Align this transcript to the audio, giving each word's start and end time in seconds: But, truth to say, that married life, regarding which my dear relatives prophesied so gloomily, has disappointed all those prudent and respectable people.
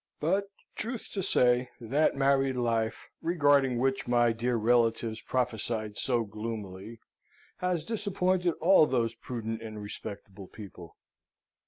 But, 0.19 0.49
truth 0.75 1.09
to 1.13 1.21
say, 1.21 1.69
that 1.79 2.15
married 2.15 2.55
life, 2.55 3.07
regarding 3.21 3.77
which 3.77 4.07
my 4.07 4.31
dear 4.31 4.55
relatives 4.55 5.21
prophesied 5.21 5.95
so 5.99 6.23
gloomily, 6.23 6.99
has 7.57 7.83
disappointed 7.83 8.55
all 8.59 8.87
those 8.87 9.13
prudent 9.13 9.61
and 9.61 9.79
respectable 9.79 10.47
people. 10.47 10.95